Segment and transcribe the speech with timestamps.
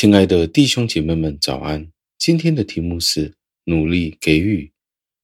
[0.00, 1.90] 亲爱的弟兄姐妹们，早安！
[2.16, 3.34] 今天的题目是
[3.64, 4.70] 努力给予。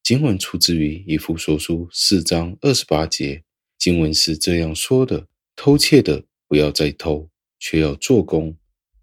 [0.03, 3.41] 经文出自于以弗所书四章二十八节，
[3.77, 8.57] 经文是这样说的：“偷窃的不要再偷，却要做工，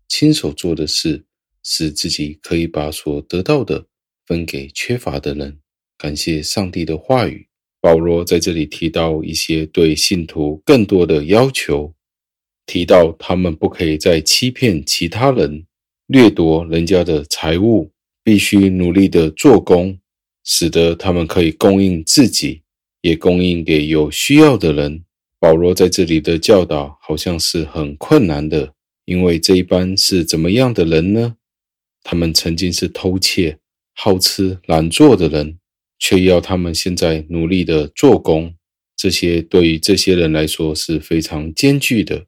[0.06, 1.24] 亲手做的事，
[1.62, 3.86] 使自己可以把所得到的
[4.26, 5.58] 分给缺乏的人。”
[5.96, 7.48] 感谢上帝的话语。
[7.80, 11.94] 保罗在这里提到一些对信徒更多的要求，
[12.66, 15.64] 提到他们不可以再欺骗其他人，
[16.06, 17.90] 掠夺人家的财物，
[18.22, 19.98] 必须努力的做工，
[20.44, 22.62] 使得他们可以供应自己，
[23.00, 25.04] 也供应给有需要的人。
[25.38, 28.72] 保罗在这里的教导好像是很困难的，
[29.04, 31.36] 因为这一般是怎么样的人呢？
[32.02, 33.58] 他们曾经是偷窃、
[33.94, 35.58] 好吃懒做的人。
[36.04, 38.52] 却要他们现在努力的做工，
[38.96, 42.26] 这些对于这些人来说是非常艰巨的，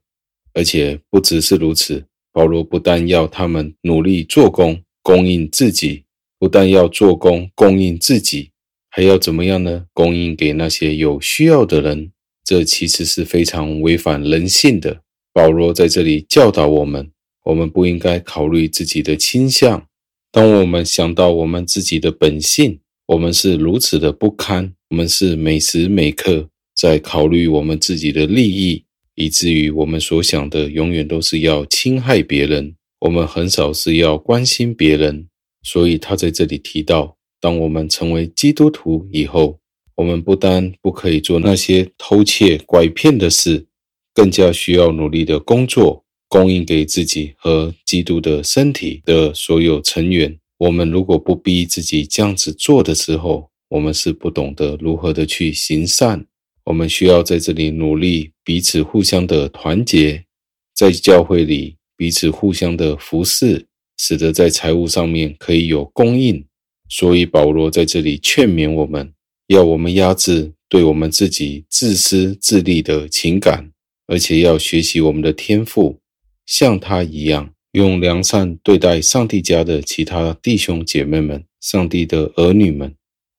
[0.55, 2.03] 而且不只是如此。
[2.33, 6.05] 保罗不但要他们努力做工，供应自己，
[6.39, 8.49] 不但要做工供应自己，
[8.89, 9.85] 还要怎么样呢？
[9.93, 12.11] 供应给那些有需要的人。
[12.43, 15.01] 这其实是非常违反人性的。
[15.33, 17.11] 保罗在这里教导我们，
[17.45, 19.87] 我们不应该考虑自己的倾向。
[20.31, 28.84] 当我们想到我们自己的本性，我们是如此的不堪，我们是每时每刻在考虑我们自己的利益，
[29.15, 35.27] 以至于我们所想的永远都是要侵害别人，我们很少是要关心别人。
[35.63, 39.59] 所以他在这里提到，当我们成为基督徒以后，
[39.95, 43.65] 我们不单不可以做那些偷窃、拐骗的事，
[44.13, 50.37] 更加需要努力的工作，供应给自己和基督的身体的所有成员。
[50.57, 56.27] 我们如果不逼自己这样子做的时候，我们是不懂得如何的去行善。
[56.65, 60.25] 我们需要在这里努力，彼此互相的团结，
[60.75, 63.65] 在教会里彼此互相的服侍，
[63.97, 66.45] 使得在财务上面可以有供应。
[66.89, 69.13] 所以保罗在这里劝勉我们，
[69.47, 73.71] 要我们压制对我们自己自私自利的情感，
[74.07, 75.99] 而且要学习我们的天赋，
[76.45, 77.51] 像他一样。
[77.71, 82.95] 用良善对待上帝家的其他弟兄姐妹们，上帝的儿女们，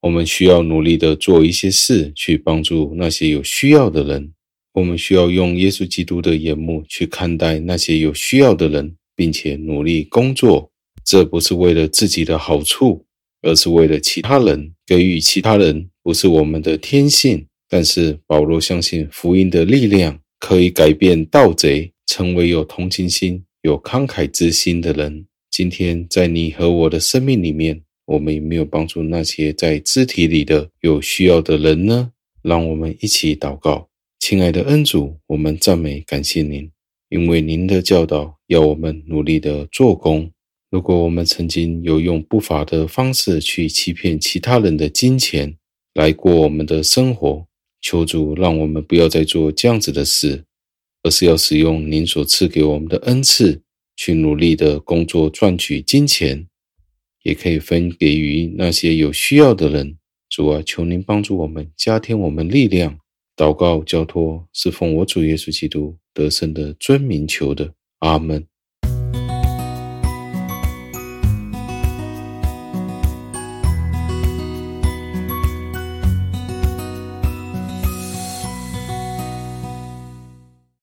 [0.06, 4.32] 我们需要努力的做一些事，去帮助那些有需要的人。
[4.74, 10.70] 我们需要用耶稣基督的眼目去看待那些有需要的人，并且努力工作。
[11.04, 13.04] 这不是为了自己的好处，
[13.42, 14.72] 而是为了其他人。
[14.86, 23.42] 给予其他人不是我们的天性，但是保罗相信福音的力量可以改变盗贼，成为有同情心。
[23.62, 32.12] 有慷慨之心的人，今天在你和我的生命里面，我们有没有帮助那些在肢体里的有需要的人呢？
[32.42, 36.70] 让我们一起祷告，亲爱的恩主，我们赞美感谢您，
[37.10, 40.30] 因为您的教导要我们努力的做工。
[40.70, 45.56] 如果我们曾经有用不法的方式去欺骗其他人的金钱
[45.94, 47.46] 来过我们的生活，
[47.80, 50.44] 求主让我们不要再做这样子的事。
[51.02, 53.62] 而是要使用您所赐给我们的恩赐，
[53.94, 56.48] 去努力的工作赚取金钱，
[57.26, 59.96] 也可以分给予那些有需要的人。
[60.28, 63.00] 主啊，求您帮助我们，加添我们力量。
[63.34, 67.74] 祷告交托，是奉我主耶稣基督得胜的尊名求的。
[67.98, 68.46] 阿门。